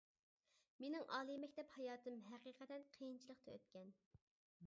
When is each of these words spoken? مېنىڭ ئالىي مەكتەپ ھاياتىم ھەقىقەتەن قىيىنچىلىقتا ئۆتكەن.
مېنىڭ 0.83 1.03
ئالىي 1.17 1.37
مەكتەپ 1.43 1.75
ھاياتىم 1.75 2.17
ھەقىقەتەن 2.31 2.87
قىيىنچىلىقتا 2.95 3.55
ئۆتكەن. 3.57 3.93